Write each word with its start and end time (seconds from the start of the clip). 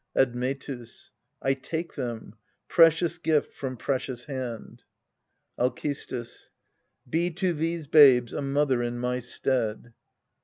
Admetus. 0.15 1.11
I 1.43 1.53
take 1.53 1.93
them 1.93 2.33
precious 2.67 3.19
gift 3.19 3.53
from 3.53 3.77
precious 3.77 4.25
hand. 4.25 4.81
Alcestis. 5.59 6.49
Be 7.07 7.29
to 7.29 7.53
these 7.53 7.85
babes 7.85 8.33
a 8.33 8.41
mother 8.41 8.81
in 8.81 8.97
my 8.97 9.19
stead. 9.19 9.93